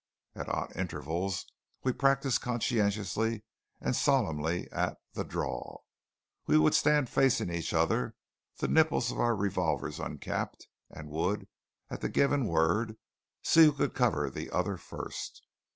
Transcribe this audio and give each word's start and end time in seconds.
At 0.33 0.49
odd 0.49 0.75
intervals 0.75 1.45
we 1.83 1.93
practised 1.93 2.41
conscientiously 2.41 3.43
and 3.79 3.95
solemnly 3.95 4.67
at 4.71 4.97
the 5.13 5.23
"draw." 5.23 5.77
We 6.47 6.57
would 6.57 6.73
stand 6.73 7.07
facing 7.07 7.51
each 7.51 7.71
other, 7.71 8.15
the 8.57 8.67
nipples 8.67 9.11
of 9.11 9.19
our 9.19 9.35
revolvers 9.35 9.99
uncapped, 9.99 10.65
and 10.89 11.07
would, 11.11 11.47
at 11.91 12.01
the 12.01 12.09
given 12.09 12.47
word, 12.47 12.97
see 13.43 13.65
who 13.65 13.73
could 13.73 13.93
cover 13.93 14.31
the 14.31 14.49
other 14.49 14.75
first. 14.77 15.43